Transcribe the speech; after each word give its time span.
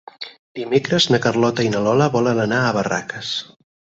Dimecres 0.59 1.05
na 1.15 1.19
Carlota 1.25 1.67
i 1.67 1.69
na 1.75 1.83
Lola 1.87 2.09
volen 2.17 2.43
anar 2.47 2.65
a 2.71 2.75
Barraques. 2.81 3.37